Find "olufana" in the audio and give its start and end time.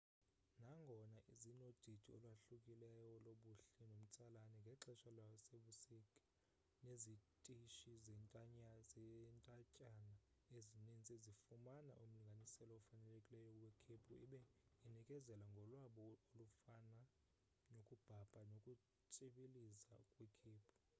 16.31-17.01